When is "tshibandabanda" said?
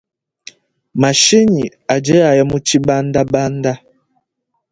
2.65-3.71